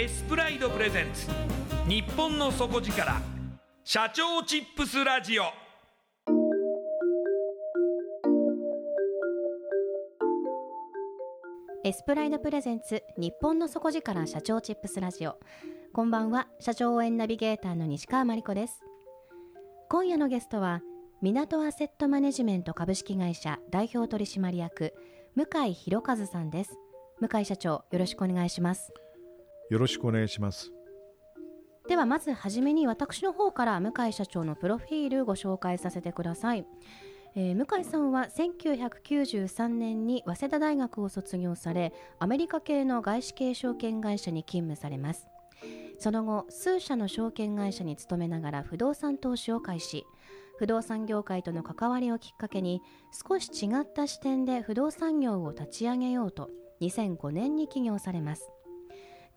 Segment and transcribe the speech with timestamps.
[0.00, 1.26] エスプライドプレゼンツ。
[1.88, 3.20] 日本の底力。
[3.82, 5.42] 社長チップスラジオ。
[11.82, 13.02] エスプライドプレゼンツ。
[13.16, 14.24] 日本の底力。
[14.28, 15.40] 社長チップスラジオ。
[15.92, 16.46] こんばんは。
[16.60, 18.84] 社長応援ナビゲーターの西川真理子です。
[19.88, 20.80] 今夜のゲストは。
[21.22, 23.58] 港アセットマネジメント株式会社。
[23.72, 24.94] 代表取締役。
[25.34, 26.78] 向井博和さんです。
[27.18, 28.92] 向井社長よろしくお願いします。
[29.70, 30.72] よろしくお願いします。
[31.88, 36.66] ではまずはじめに私の方から向井社長のプロフィールご紹介させてください、
[37.34, 45.28] えー、向井さんは1993年に早稲田大学を卒業されアメリカ系の外資系証券会社に勤務されます。
[45.98, 50.04] その後数社の証券会社に勤めながら不動産投資を開始。
[50.58, 52.82] 不動産業界との関わりをきっかけに
[53.28, 56.50] 少し違った視点で不動産業を立ち上げようと
[56.80, 58.50] 2005年に起業されます。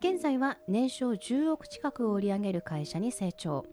[0.04, 3.64] 現在は年商10億近くを売り上げる会社に成長。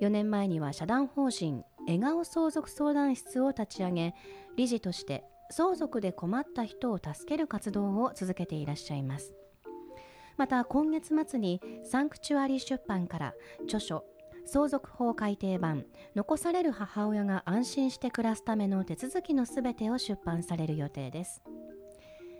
[0.00, 4.14] 4年前には社団法人笑顔相続相談室を立ち上げ
[4.56, 9.34] 理事として相続で困った人を助ける活動を続けていらっしゃいます。
[10.38, 13.34] また今月末にサンクチュアリ出版から
[13.64, 14.06] 著書
[14.46, 15.84] 相続法改定版
[16.14, 21.42] 残される母親が安心して暮らすための手続きのすべてを出版される予定です。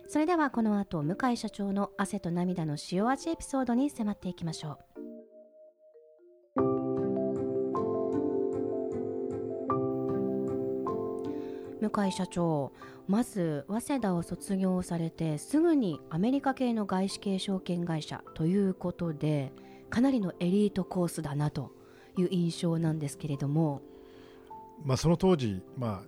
[0.06, 4.94] それではこの後向井社長の汗と涙の塩味エピソードに迫っていきましょう。
[11.81, 12.72] 向井社長
[13.09, 19.53] まず早稲田を卒業されてすぐにアメリカ系の外資系証券会社ということで
[19.91, 21.72] かなりのエリートコースだなと
[22.16, 23.82] いう印象なんですけれども、
[24.84, 26.03] まあ、その当時、ま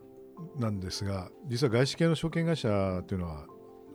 [0.58, 3.46] あ、なんですが実は外資系の証券会社というのは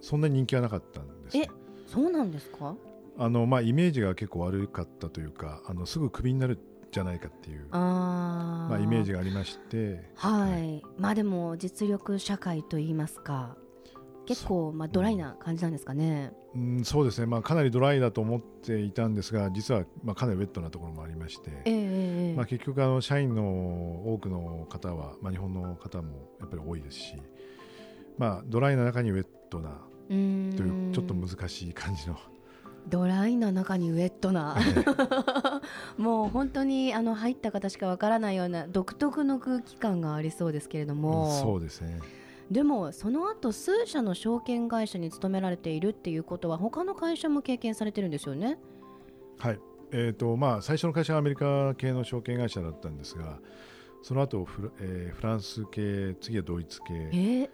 [0.01, 1.37] そんなに人気はなかったんです。
[1.37, 1.47] え
[1.87, 2.75] そうなんですか？
[3.17, 6.57] あの、まあ、イメージが結構悪かったというかあのすぐクビになる
[6.91, 13.55] じゃないかっていうあ、まあ、イメージがありまして、はい、はい、まあでも実力社会といいますか
[14.25, 16.31] 結構まあドライな感じなんですかね？
[16.55, 27.15] うん、そうですね、まあ、かなりドライだと思っていたんですが実はまあかなりウェットなところもありまして、えー、まあ、結局あの社員の多くの方は、まあ、日本の方もやっぱり多いですし、
[28.17, 29.81] まあ、ドライな中にウェットな
[30.11, 32.17] というちょっと難しい感じの。
[32.87, 34.57] ドライな中にウェットな、
[35.97, 41.99] もう本当にあの入った方しかわからないような独特の空気感がありそうですけれども、うん、そうですね。
[42.49, 48.57] でもその後数社の証券会社に勤められているっていうことは他の会社も経験されてるんですよね？
[49.37, 49.59] はい。
[49.93, 53.39] えーとまあ、最初の会社はアメリカ系の証券会社だったんですが
[54.01, 57.09] その後フ,、えー、フランス系次はドイツ系、え？
[57.13, 57.49] ー、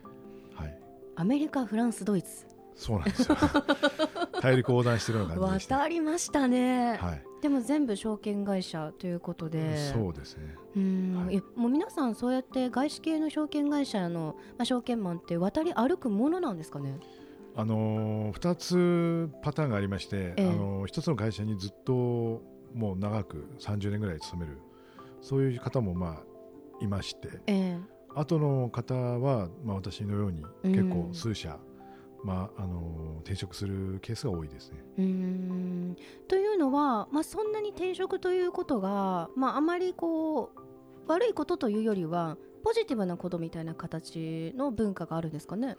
[0.54, 0.80] はい、
[1.16, 2.47] アメリカフランスドイツ
[2.78, 3.38] そうなんですよ。
[4.42, 9.78] 大陸横断してるような感じで渡りましたね、はい、でも全部証券会社ということで。
[9.92, 10.56] そうですね。
[10.76, 17.00] うん、はい、もう皆さんそうやって外資系の証券会社の、まあ、証券マンって渡り歩くものなんですかね？
[17.56, 22.44] あのー、2つパターンがありまして、ええ、あのー、1つの会社にずっと
[22.76, 24.60] もう長く30年ぐらい勤める
[25.22, 27.80] そういう方もまあいまして、ええ、
[28.14, 31.58] 後の方は、まあ、私のように結構数社、うん、
[32.28, 34.84] まあ、あの転職するケースが多いですね。
[34.98, 35.96] うん
[36.28, 40.60] というのは、まあ、そんなに転職ということが、まあ、あまりこう
[41.08, 42.36] 悪いことというよりは
[42.66, 45.78] ポジティブなことみたいな形の文化があるんですかね？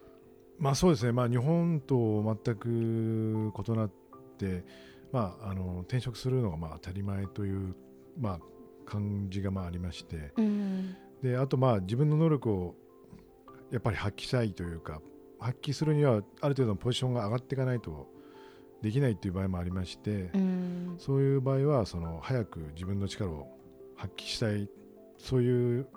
[0.58, 3.90] まあ、そうですね、まあ、日本と全く異なっ
[4.38, 4.64] て、
[5.12, 7.76] まあ、あの転職するのがまあ当たり前という、
[8.18, 8.40] まあ、
[8.86, 12.74] 感じがまあありまして、うん、であとまあ自分の能力を
[13.70, 15.02] やっぱり発揮したいというか
[15.38, 18.08] 発揮するにはある程度のポジションが上がっていかないと
[18.82, 23.48] できないという場合もありまして、うん、そういう場合はその早く自分の力を
[23.96, 24.68] 発揮したい
[25.16, 25.88] そういう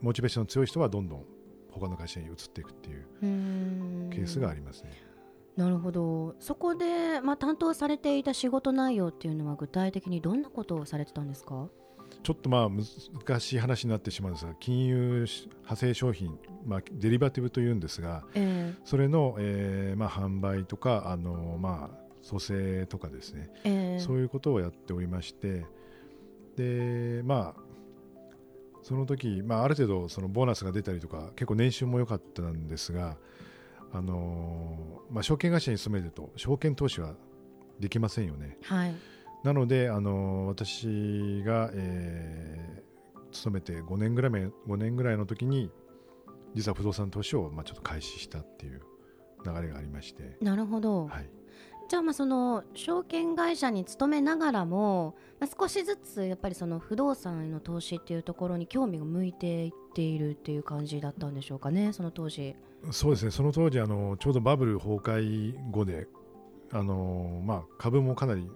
[0.00, 1.24] モチベーションの強い人はどんどん
[1.70, 3.06] 他の会社に移っていくっていう
[4.10, 4.90] ケースがありますね。
[5.56, 6.34] なるほど。
[6.38, 11.68] そこで、まあ、担当されていた仕事内容っていうのは具体的にどんなことをされてたんですか？
[12.22, 15.26] ちょっとまあ難しい話になってしまうんですが金融
[15.62, 25.64] 派生商品、まあ、デリバティブというんですが、えー、それの、えーまあ、販売とかあの、まあ、蘇生とかですね、えー、そういうことをやっておりまして
[26.56, 27.66] でまあ
[28.82, 33.16] その時、まあ、ある程度そのボーナスが出たりとか結構年収も良かったんですが、
[33.92, 37.14] あのー、まあ、証券会社に勤めると証券投資は
[37.80, 38.56] できませんよね。
[38.62, 38.94] はい、
[39.46, 45.70] なので、あのー、私が、えー、勤めて5年ぐらい5年ぐらいの時に
[46.54, 48.82] 実は不動産投資を、まあ、ちょっと開始したっていう
[49.44, 50.36] 流れがありまして。
[50.40, 51.30] なるほど、はい、
[51.88, 62.56] じゃあまあその証券会社に勤めながらも、まあ、少しずつやっぱりその不動産への投資っていうところに興味が向いていっているっていう感じだったんでしょうかねその当時。
[62.90, 63.30] そうですね。
[63.30, 66.08] その当時あのちょうどバブル崩壊後で
[66.72, 68.50] あの、まあ、株もかなり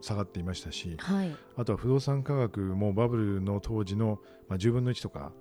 [0.00, 5.32] 下がっていましたし、はい、あとは不動産価格もバブルの当時の、まあ、10分の1とか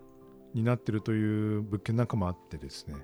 [0.53, 2.95] になっているという物件なんかもあってですね。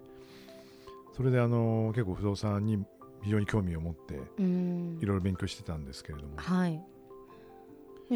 [1.13, 2.83] それであの結構不動産に
[3.21, 6.81] 非常に興味を持っていろいろ勉強してたんですけれども、はい、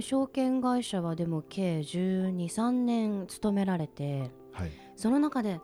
[0.01, 5.59] 証券会社はでも計1 2 3年勤められて、はい、その中で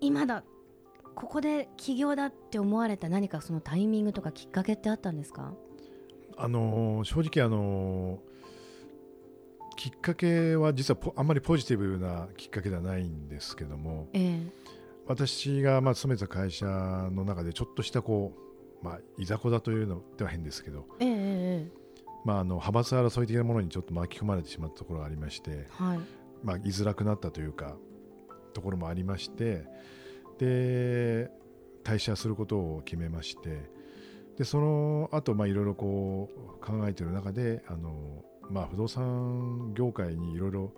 [0.00, 0.44] 今だ
[1.14, 5.54] ここで起業だって思われた何かそのタイミングとかきっかけってあったんですか？
[6.38, 8.20] あの正直あの
[9.76, 14.50] きっかけは実はあんまりポジティブなきっかけではないんですけども、えー、
[15.06, 18.48] 私がまあ勤めた会社の中でちょっとしたこう
[18.82, 21.66] まあ、いざこざというのでは変ですけど、ええ
[22.24, 26.00] まあ、あの派閥争い的なものにちょっと巻き込まれてしまったところがありまして、はい。
[26.42, 27.76] まあ、居づらくなったというか
[28.54, 29.64] ところもありまして
[30.38, 31.30] で
[31.82, 33.70] 退社することを決めまして
[34.38, 40.72] でその後まあいろいろこう考えている中であの、まあ、不動産業界にいろいろ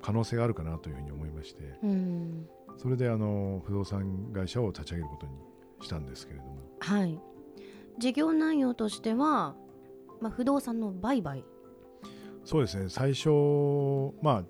[0.00, 2.48] 可能性があるかなというふうに思いまして、うん、
[2.78, 5.32] それであの不動産会社を立ち上げることに
[5.82, 6.56] したんですけれども。
[6.80, 7.20] はい、
[7.98, 9.54] 事業内容としては、
[10.22, 11.44] まあ、不動産の売買。
[12.46, 12.88] そうですね。
[12.88, 13.28] 最初、
[14.22, 14.44] まあ、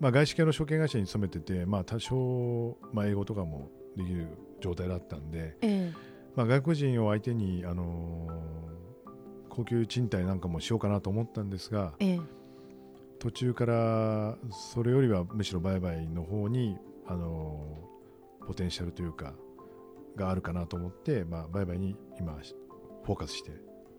[0.00, 3.68] まあ外資系の証券会社に勤めてて、まあ、多少、まあ、英語とかも
[3.98, 4.28] できる
[4.60, 9.10] 状態だったんで、ええまあ、外国人を相手に、あのー、
[9.48, 12.20] 高級賃貸なんかもしようかなと思ったんですが、ええ、
[13.18, 16.76] 途中からそれよりはむしろ売買の方に、
[17.06, 19.32] あのー、ポテンシャルというか
[20.14, 22.34] があるかなと思って、まあ、売買に今
[23.04, 23.52] フォーカスして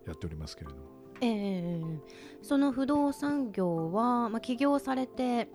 [0.06, 0.82] やっておりますけれども。
[1.20, 2.00] えー、
[2.44, 5.50] その不動産業は、まあ、起業されて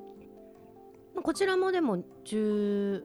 [1.22, 3.04] こちらもでも13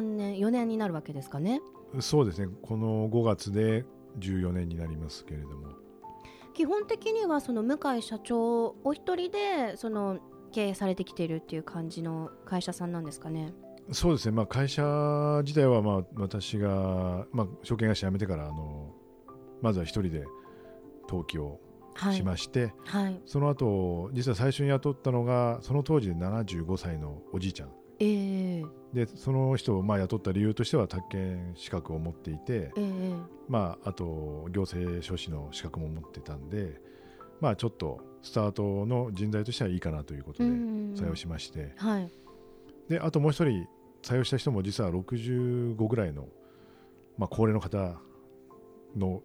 [0.00, 1.60] 年4年になるわけですかね
[2.00, 2.48] そうですね。
[2.62, 3.84] この5月で
[4.18, 5.74] 14年になりますけれども。
[6.54, 10.18] 基本的にはその向井社長お一人でその
[10.52, 13.52] 経営されてきているっていう感じの会社さんなんですかね。
[13.90, 18.94] そうですね、まあ、会社自体はまあ私が、まあ、証券会社辞めてからあの
[19.60, 20.24] まずは一人で
[21.06, 21.60] 登記を
[22.12, 23.04] しまして、はい。
[23.04, 27.70] はい、その後実は最初に雇ったのがその当時で75歳のおじいちゃん、
[28.00, 36.80] えー、でその人をまあ雇った理由としては宅建資格を持っていて、えー、まあ、あと行政書士の資格も持ってたんで、
[37.40, 42.10] まあ、ちょっとスタートの人材としてはいいかなということで採用しまして、はい、
[42.88, 43.66] であともう一人
[44.02, 46.28] 採用した人も実は65ぐらいの
[47.18, 48.00] まあ、高齢の方
[48.96, 49.22] の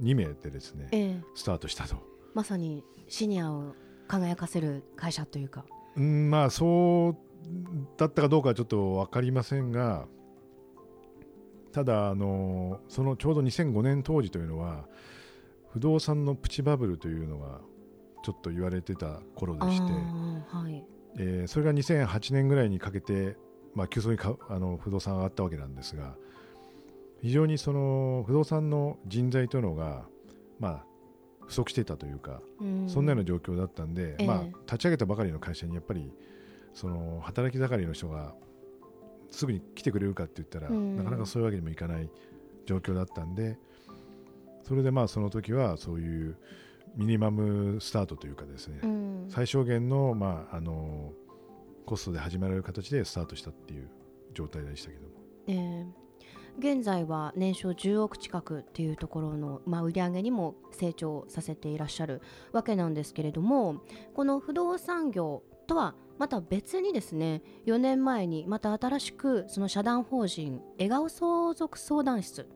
[0.00, 1.96] 2名でですね、えー、スタートしたと。
[2.34, 3.74] まさにシニアを
[4.08, 5.64] 輝かせる会社というか。
[5.96, 7.16] うんまあそう
[7.96, 10.06] だったかどうかはちょっと分かりませんが
[11.72, 14.86] ただあのそのちょうど2005年当時というのは
[15.72, 17.60] 不動産のプチバブルというのが
[18.24, 20.84] ちょっと言われてた頃でして、はい。
[21.18, 23.36] えー、それが2008年ぐらいにかけて、
[23.74, 26.14] まあ、急速にかあの不動産上がったわけなんですが
[27.22, 30.06] 非常にその不動産の人材というのが、
[30.58, 30.84] まあ、
[31.46, 36.12] 不足していたというか、うん、そんなような状況だったんで、えー、まあ、立ち上げたばかりの会社にやっぱり
[36.74, 38.34] その働き盛りの人が
[39.30, 42.10] すぐに来てくれるかって言ったら、うん、なかなかそういうわけにもいかない
[42.66, 43.58] 状況だったんで
[44.62, 46.36] それでまあその時はそういう
[46.96, 51.12] ミニマムスタートというかですね、うん、最小限の,、まあ、あの
[51.86, 53.88] コストで始められる形でスタートしたっていう
[54.32, 55.08] 状態でしたけども。
[55.46, 55.52] え。
[55.52, 56.04] ー
[56.58, 63.82] 現在は年商10億近くっていうところの、まあ、売り上げにも成長させていらっしゃるわけなんですけれども
[64.14, 72.48] この不動産業とはまた別にですね4年前にまた新しくその社団法人笑顔相続相談室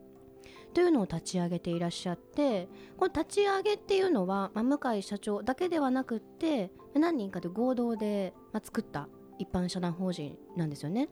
[0.73, 11.09] というのを立ち上げていらっしゃってこの立ち上げっていうのは、まあ、向井社長だけではなくって何人かで合同で、まあ、作った一般社団法人なんですよね。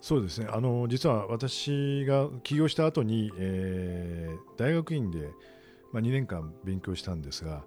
[0.00, 5.30] そうですねあの実は私が起業した後に、えー、大学院で、
[5.92, 7.64] まあ、2年間勉強したんですが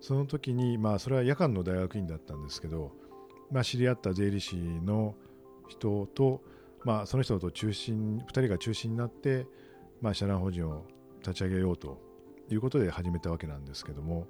[0.00, 2.92] その時に、まあ、それは夜間の大学院だったんですけど、
[3.50, 5.14] まあ、知り合った税理士の
[5.68, 6.42] 人と、
[6.84, 9.46] まあ、その人と中心2人が中心になって
[10.04, 10.84] まあ、社団法人を
[11.20, 11.98] 立ち上げようと
[12.50, 14.26] いうことで始めたわけなんですけども。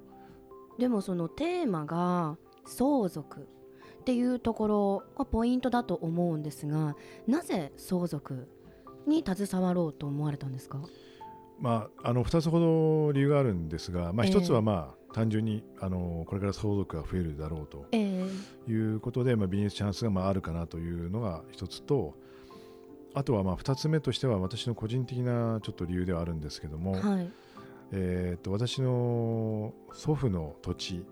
[0.79, 3.41] でもそのテーマが相続
[3.99, 6.95] っていうところがポイントだと思うんですが
[7.27, 8.49] なぜ相続
[9.07, 10.81] に携わろうと思われたんですか、
[11.59, 22.15] まあ、あの2つほど理由があるんですが、まあ、1つはまあ、単純にあのこれから相続が増えるだろうということで、まあ、ビジネスチャンスがまああるかなというのが1つと
[23.13, 27.31] あとはまあ2つ目としては私の個人的なちょっと理由ではあるんですけども、はい、
[27.93, 31.05] えー、と私の祖父の土地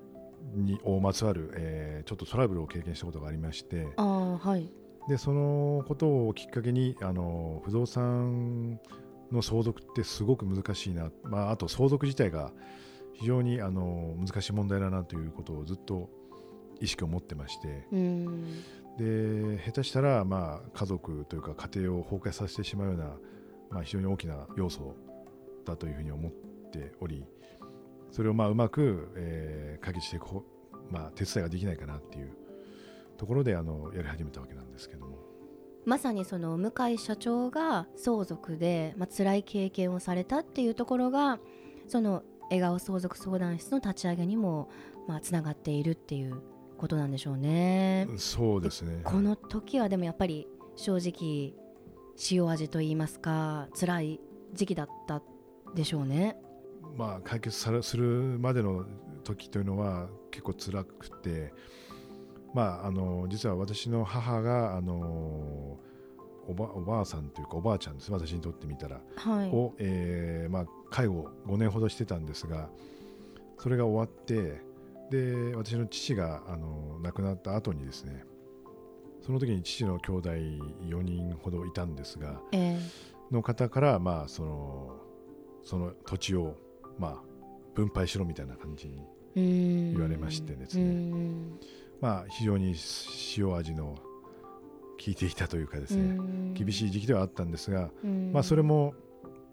[0.54, 4.70] にをまつわる、えー、ちょっとトラブルを経験したことがありましてあ、はい、
[5.08, 8.82] でそのことをきっかけにあの不動産
[9.32, 12.52] の相続ってすごく難しいな、まあ、あと相続自体が
[13.14, 16.10] 非常にあの難しい問題だなということをずっと
[16.80, 17.88] 意識を持ってまして
[18.98, 23.06] で下手したら、まあ、家族というか家庭を崩壊させてしまうような、
[23.70, 24.96] まあ、非常に大きな要素
[25.66, 26.32] だというふうに思っ
[26.72, 27.26] ており
[28.12, 30.26] それをまあうまく、えー、解決していく、
[30.92, 32.38] まあ、手伝いができないかなっていう
[33.18, 35.18] ところであのやり始めたわけなんですけども。
[35.86, 41.40] まさにその向井社長が相続で、まあ辛い経験をされたっていうところが
[41.88, 42.24] その
[42.54, 44.70] 笑顔相続相談室の立ち上げにも
[45.08, 46.42] まあつながっているっていう
[46.78, 48.08] ことなんでしょうね。
[48.18, 51.54] そうですねこの時はでもやっぱり正直
[52.32, 54.20] 塩味と言いますか辛い
[54.54, 55.22] 時期だった
[55.74, 56.38] でしょうね。
[56.96, 58.86] まあ、解決さするまでの
[59.24, 61.54] 時というのは結構辛くて、
[62.54, 65.80] まあ、あの実は私の母があの
[66.48, 72.70] おばおばあさんというかおばあちゃんです私にとってみたら、はい、を、えーまあ、介護5年ほどしてたんですが
[73.58, 74.62] それが終わって
[75.10, 78.24] で私の父があの亡くなった後にですね
[79.26, 84.98] その時に父の兄弟4人ほどいたんですが、えー、の方から、まあ、その
[85.64, 86.58] その土地を、
[87.00, 87.22] まあ、
[87.74, 91.12] 分配しろみたいな感じに言われましてですね、
[92.02, 92.76] まあ、非常に
[93.38, 94.02] 塩味の効
[95.08, 97.90] いていたというかですね厳しい時期ではあったんですが、
[98.32, 98.94] まあ、それも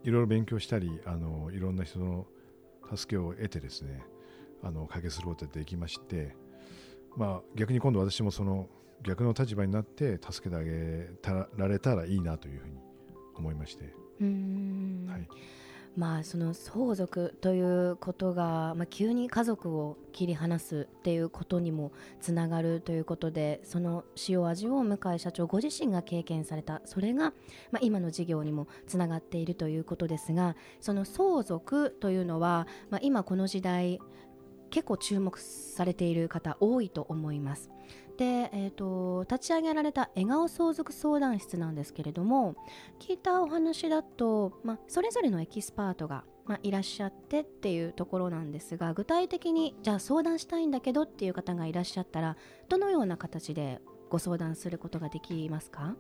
[0.05, 2.27] いろいろ勉強したりあのいろんな人の
[2.95, 4.03] 助けを得てですね
[4.63, 6.37] あの解決することができまして、
[7.17, 8.69] まあ、逆に今度私もその
[9.03, 11.09] 逆の立場になって助けてあげ
[11.57, 12.75] られたらいいなというふうに
[13.37, 13.85] 思いまして。
[13.85, 15.29] はい
[15.97, 27.33] まあ、その相続ということが、まあ、急に家族を切り離すっていうことにもつながるということでその塩味を向井社長ご自身が経験されたそれが、
[27.73, 34.01] まあ、今の事業にもつながっているということですがその相続というのは、まあ、今この時代
[34.71, 37.71] 結構注目されている方多いと思います。
[38.21, 42.55] で、えーと、立ち上げられた笑顔相続相談室なんですけれども
[42.99, 52.37] 聞いたお話だと、まあ、それぞれのエキスパートが、まあ、いらっしゃってっていうところなんですが具体的にじゃあ相談したいんだけどっていう方がいらっしゃったら
[52.69, 55.97] どのような形でご相談することができますか？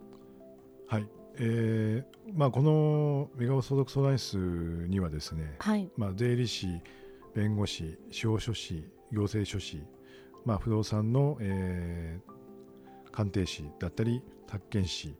[0.88, 1.08] はい。
[1.36, 4.36] えーまあ、このメガ相続相談室
[4.90, 5.90] にはですね、はい。
[5.96, 6.82] まあ、税理士、
[7.34, 9.82] 弁護士、司法書士、行政書士、
[10.44, 15.14] まあ、不動産の、えー、鑑定士だったり、宅建士、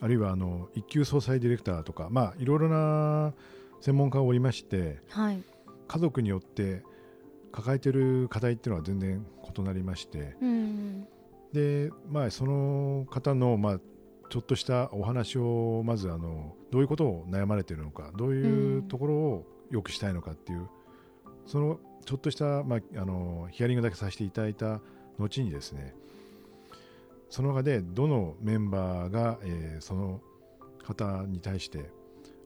[0.00, 3.32] あるいはあの一級総裁ディレクターとか、まあ、いろいろな
[3.80, 5.42] 専門家がおりまして、はい、
[5.88, 6.82] 家族によって
[7.52, 9.24] 抱えている課題っていうのは全然
[9.56, 11.06] 異なりまして、うん、
[11.52, 13.80] でまあ、その方の、まあ、
[14.28, 20.68] ちょっとしたお話をまずあのどういうことを悩まれているのかどういうところをよくしたいのかっていう、
[21.46, 24.80] そのちょっとした、まあ、あのヒアリングだけさせていただいた
[25.18, 25.94] 後にですね
[27.30, 30.20] その中でどのメンバーが、えー、その
[30.84, 31.90] 方に対して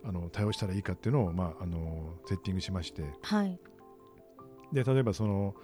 [0.04, 3.58] あの対応したらいいかっていうのを、まあ、あのセッティングしまして、はい、
[4.72, 5.54] で例えばその、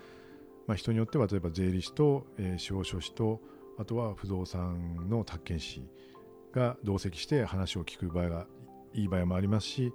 [0.67, 3.41] まあ、人によっては例えば税理士と、えー、司法書士と
[3.79, 5.89] あとは不動産の宅建士
[6.53, 8.47] が同席して話を聞く場合が
[8.93, 9.93] いい場合もありますし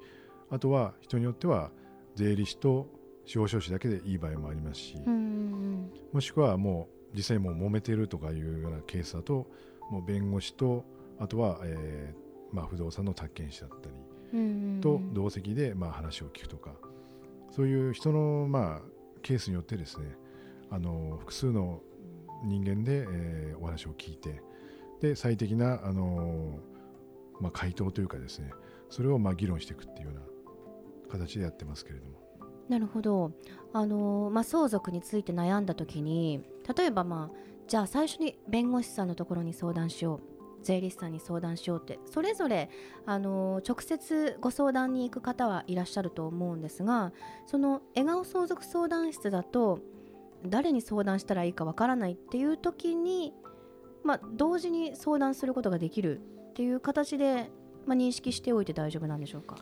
[0.50, 1.72] あとは人によっては
[2.16, 2.88] 税理士と
[3.30, 4.96] 司法書士だけでいい場合もありますし
[6.12, 9.46] もしくはもう実際もう揉めているとかいうようなケースだと
[9.92, 10.84] もう弁護士と
[11.20, 13.88] あとは、えーまあ、不動産の宅建士だった
[14.34, 16.72] りと同席でまあ話を聞くとか
[17.52, 18.82] そういう人のまあ
[19.22, 20.18] ケースによってですね
[20.72, 21.84] あの複数の
[22.44, 24.42] 人間で、えー、お話を聞いて
[25.02, 28.50] で最適な、あのー、まあ、回答というかですね
[28.90, 30.22] それをまあ議論していくっていうような
[31.12, 32.19] 形でやってますけれども。
[32.70, 33.32] なるほど、
[33.74, 36.42] あの、まあ、相続について悩んだ時に
[36.78, 42.70] 例えば、まあ、じゃあ最初に弁護士さんのところに相談しよう税理士さんに相談しようってそれぞれ
[43.06, 47.12] あの直接ご相談に行く方はいらっしゃると思うんですが
[47.46, 49.80] その笑顔相続相談室だと
[50.46, 53.34] 誰に相談したらいいかわからないっていう時に、
[54.04, 57.50] まあ、同時に相談することができるっていう形で、
[57.86, 59.58] まあ、認識しておいて大丈夫なんでしょうか？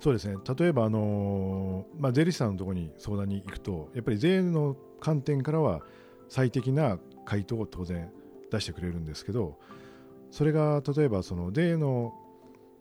[0.00, 0.36] そうですね。
[0.58, 5.82] 例えば、あのー、まあ、税理士さんのところに相談に行くとやっぱり税の観点からは
[6.28, 8.10] 最適な回答を当然
[8.50, 9.58] 出してくれるんですけど
[10.30, 12.14] それが例えばその税の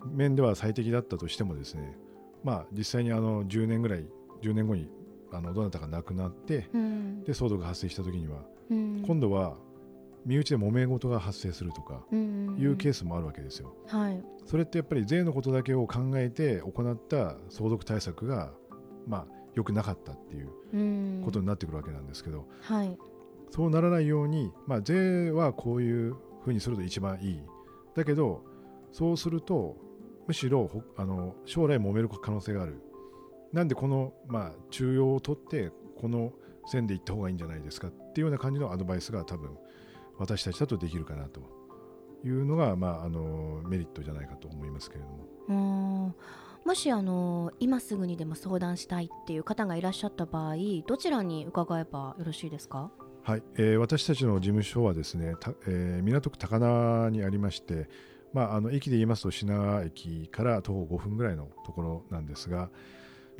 [0.06, 1.97] 面では最適だったとしてもですね、
[2.43, 4.06] まあ、実際にあの10年ぐらい
[4.41, 4.89] 10年後に
[5.32, 9.58] あのどなたか亡くなって、うん、で騒動が発生した時には、うん、今度は
[10.28, 12.16] 身内で揉め事が発生するとかい
[12.66, 13.74] うケースもあるわけですよ。
[13.88, 18.52] はい、それってやっぱり税のことだけを考えて行った相続対策が
[19.08, 22.98] まあ良くなかったっていうことになってくるわけなんですけど、はい、
[23.52, 27.42] そうならないように、まあ、税はこういうふうにすると一番いい。
[27.96, 28.44] だけど
[28.92, 29.78] そうすると
[30.28, 32.82] むしろあの将来揉める可能性がある。
[33.54, 36.34] なんでこの、まあ、中央を取ってこの
[36.66, 39.58] 線で行った方がいいんじゃないですかっていうような感じのアドバイスが多分
[40.17, 41.41] 私たちだとできるかなと。
[42.25, 46.15] いうのが、まあ、あのメリットじゃないかと思いますけれども。
[46.65, 52.91] もしあの今すぐにでも相談したいっていう方がいらっしゃった場合どちらに伺えばよろしいですか？
[53.23, 55.36] はい、えー、私たちの事務所はですね、
[55.67, 57.88] えー、港区高輪にありまして、
[58.34, 62.69] まあ、あの駅で言いますと品川駅から徒歩5分ぐらいのところなんですが、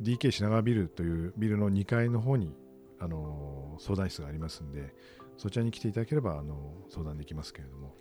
[0.00, 2.54] DK 品川ビルというビルの2階の方に
[3.00, 4.94] あの相談室がありますんで
[5.38, 7.94] そちらに来ていただければあの相談できますけれども。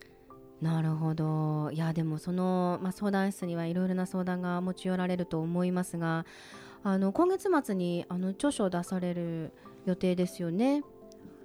[0.62, 6.26] なるほどいやでもその、まあ、相談室にはいろいろな相談が持ち寄られると思いますが
[6.84, 9.52] あの今月末にあの著書を出される
[9.86, 10.84] 予定ですよね？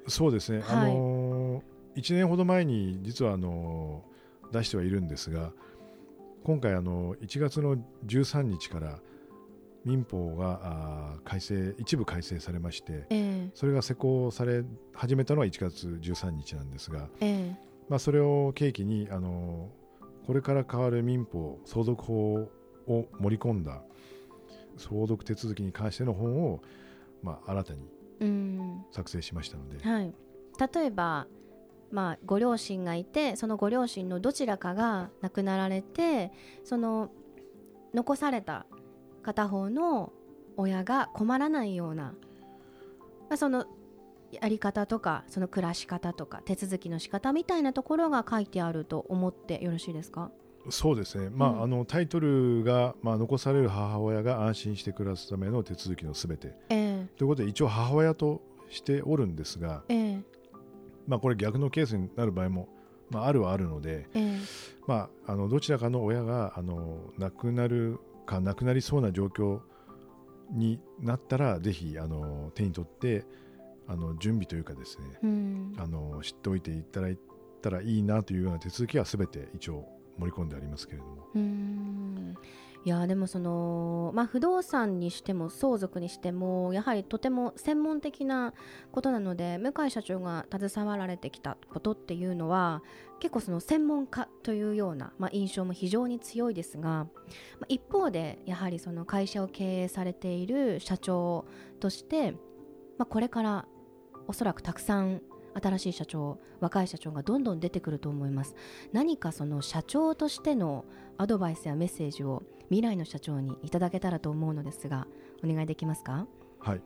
[0.08, 1.62] そうですね、はい、あの
[1.94, 4.02] 1年ほど前に実はあの
[4.50, 5.52] 出してはいるんですが
[6.42, 7.76] 今回あの1月の
[8.06, 8.98] 13日から
[9.84, 14.64] 民法が改正一部改正されまして、えー、それが施行され
[14.94, 17.54] 始めたのは1月13日なんですが、えー、
[17.88, 19.70] まあ、それを契機にあの
[20.26, 22.48] これから変わる民法相続法
[22.86, 23.82] を盛り込んだ
[24.78, 26.62] 相続手続きに関しての本を、
[27.22, 30.14] まあ、新たに作成しましたので、はい、
[30.74, 31.26] 例えば、
[31.90, 36.32] まあ、ご両親がいてそのご両親のどちらかが亡くなられて
[36.64, 37.10] その
[37.92, 38.66] 残された
[39.22, 40.12] 片方の
[40.56, 42.12] 親が困らないような、ま
[43.30, 43.66] あ、その
[44.30, 50.30] やり方とかその暮らし方とか手続きの仕方みたいなところが書いてあると思ってよろしいですか？
[50.70, 60.22] そうですね、まあ、うん、あのタイトルが、まあ、残される母親が安心して暮らすための手続きのすべて、えー、ということで一応母親としておるんですが、えー、
[61.08, 62.68] まあ、これ逆のケースになる場合も、
[63.10, 64.38] まあ、あるはあるので、えー、
[64.86, 69.60] まあ、あのどちらかの親があの亡くなるかなくなりそうな状況
[70.50, 73.24] になったらぜひあの手に取って
[73.88, 77.18] あの準備というかですね、うん、あの知っておいていただい
[77.60, 81.28] たらいいなというような手続きはすべて一応盛り込んでありますけれども。
[82.84, 88.54] いやでもその、まあ、不動産にしても相続にしてもやはりとても専門的な
[88.90, 92.82] ことなので向井社長が携わられてきたことっていうのは
[93.20, 97.08] 結構その専門家というような、まあ、印象も非常に強いですが、ま
[97.62, 101.46] あ、一方でやはりその会社を経営されている社長
[101.78, 102.32] として、
[102.98, 103.66] まあ、これから
[104.26, 105.22] おそらくたくさん
[105.54, 108.54] 新しい社長若い社長がどんどん出てくると思います。
[108.92, 110.84] 何かその社長としての
[111.18, 112.42] アドバイスやメッセージを
[112.72, 115.06] 未来の社長にいただけたらと思うのですが
[115.44, 116.26] お願いできますか？
[116.58, 116.80] はい。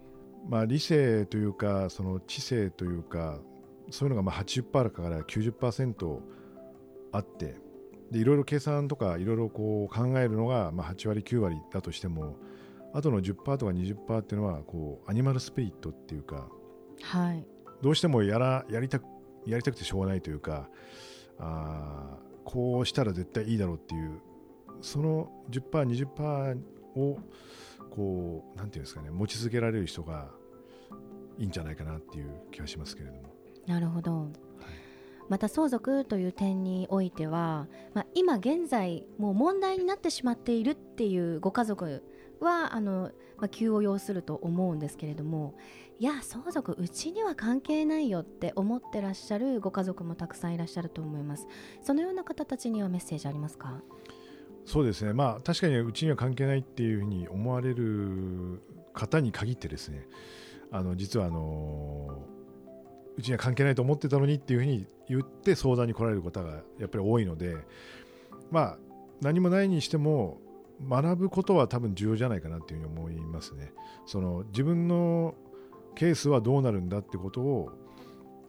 [0.48, 3.38] まあ、理性というかその知性というか
[3.90, 6.20] そういうのがまあ80%から90%
[7.12, 7.54] あって
[8.10, 12.36] でいろいろ計算とかいろいろこう考えるのがまあ8割9割だとしても
[12.92, 16.48] あとの10%とか20%っていうのはこうアニマルスピリットっていうか、
[17.02, 17.46] はい、
[17.80, 19.00] どうしてもやらやりた
[19.46, 20.68] やりたくてしょうがないというか
[21.38, 24.20] あこうしたら絶対いいだろうっていう
[24.80, 26.58] その 10%20%
[26.96, 27.18] を
[27.90, 30.28] こうなんていうんですかね持ち続けられる人が
[31.38, 33.22] いいんじゃないかなっていう気がしますけれども。
[33.66, 34.30] なるほど、はい、
[35.28, 42.04] また相続という点においては、まあ、今現在もう問題になってしまっているっていうご家族
[42.40, 45.56] はあの、まあ、急を要すると思うんですけれども
[45.98, 51.46] いや相続うちには関係ないよって思ってらっしゃるご家族もたくさんいらっしゃると思います。
[51.82, 53.80] そのような方たちにはメッセージありますか？
[54.66, 58.60] そうですねまあ確かにうちには関係ないっていうふうに思われる
[58.92, 60.06] 方に限ってですね
[60.72, 62.26] あの実はあの
[63.16, 67.56] うちには関係ないと思ってたのにっていうふうに言って相談に来られる方がやっぱり多いので
[68.50, 68.78] まあ
[69.22, 70.40] 何もないにしても
[70.90, 73.72] 学ぶことは多分重要じゃないかなっていうふうに思いますね。
[74.04, 75.34] その自分の
[75.94, 77.70] ケースはどうなるんだってことを、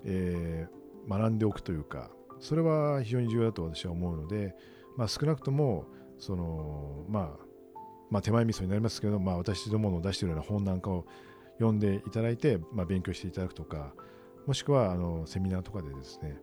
[0.03, 4.53] えー、学んでおくというかそれは非常に重要だと私は思うので、
[4.97, 5.85] まあ、少なくとも
[6.19, 7.45] その、まあ、
[8.09, 11.05] まあ手前味噌になりますけど、まあ、私どもの出しているような本なんかを
[11.57, 13.93] 読んでいただいて、まあ、勉強していただくとか
[14.45, 16.37] もしくはあのセミナーとかでですね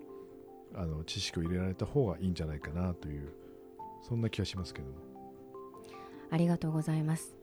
[0.74, 3.32] あの知識を入れられた方がいいんじゃないかなという
[4.02, 4.94] そんな気がしますけども。
[6.30, 7.36] ありがとうございます。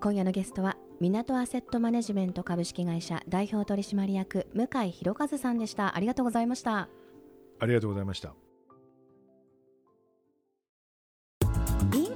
[0.00, 5.94] 今夜のゲストは港アセットマネジメント株式会社代表取締役向井博和さんでした。
[5.94, 6.88] ありがとうございました。
[7.60, 8.49] ありがとうございました